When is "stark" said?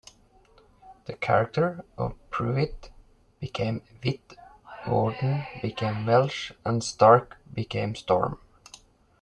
6.83-7.37